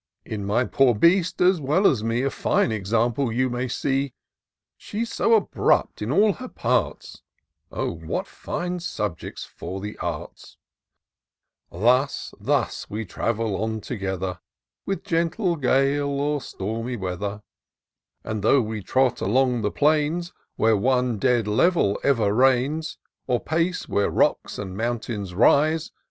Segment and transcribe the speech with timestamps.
[0.25, 4.15] In my poor beast, as weU as me, A fine example you may see;
[4.75, 7.21] She's so abrupt in all her parts—
[7.71, 10.57] Oh, what fine subjects for the arts!
[11.71, 14.39] Thus, thus we travel on together.
[14.87, 17.43] With gentle gale or stormy weather;
[18.23, 22.97] And, though we trot along the plains, Where one dead level ever reigns.
[23.27, 25.91] Or pace where rocks and mountains rise.